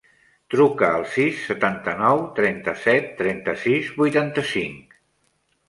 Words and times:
Truca 0.53 0.87
al 0.93 1.05
sis, 1.15 1.43
setanta-nou, 1.49 2.23
trenta-set, 2.41 3.13
trenta-sis, 3.21 3.95
vuitanta-cinc. 4.03 5.01